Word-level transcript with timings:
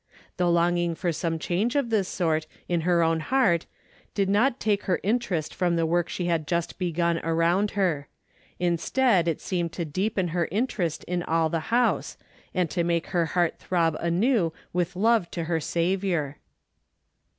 The 0.37 0.49
longing 0.49 0.95
for 0.95 1.11
some 1.11 1.37
change 1.37 1.75
of 1.75 1.91
this 1.91 2.07
sort 2.07 2.47
in 2.67 2.81
her 2.81 3.03
own 3.03 3.19
heart 3.19 3.67
did 4.15 4.29
not 4.29 4.59
take 4.59 4.85
her 4.85 4.99
interest 5.03 5.53
from 5.53 5.75
the 5.75 5.85
work 5.85 6.09
she 6.09 6.25
had 6.25 6.47
just 6.47 6.79
begun 6.79 7.19
around 7.19 7.69
her. 7.79 8.07
Instead 8.57 9.27
it 9.27 9.39
seemed 9.39 9.73
to 9.73 9.85
deepen 9.85 10.29
her 10.29 10.47
interest 10.49 11.03
in 11.03 11.21
all 11.21 11.45
in 11.45 11.51
the 11.51 11.59
house, 11.69 12.17
and 12.51 12.67
to 12.71 12.83
make 12.83 13.05
her 13.13 13.27
heart 13.37 13.59
throb 13.59 13.95
anew 13.99 14.51
with 14.73 14.95
love 14.95 15.29
to 15.29 15.43
her 15.43 15.59
Saviour. 15.59 16.37